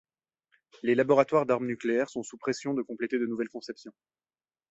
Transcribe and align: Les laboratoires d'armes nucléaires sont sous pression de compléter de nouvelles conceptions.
Les 0.81 0.95
laboratoires 0.95 1.45
d'armes 1.45 1.67
nucléaires 1.67 2.09
sont 2.09 2.23
sous 2.23 2.39
pression 2.39 2.73
de 2.73 2.81
compléter 2.81 3.19
de 3.19 3.27
nouvelles 3.27 3.49
conceptions. 3.49 3.93